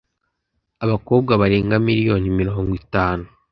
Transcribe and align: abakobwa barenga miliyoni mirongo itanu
abakobwa 0.83 1.31
barenga 1.41 1.75
miliyoni 1.87 2.27
mirongo 2.39 2.71
itanu 2.81 3.25